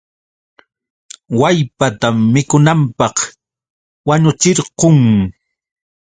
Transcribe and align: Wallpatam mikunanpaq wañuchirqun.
Wallpatam 1.39 2.17
mikunanpaq 2.33 3.15
wañuchirqun. 4.07 4.97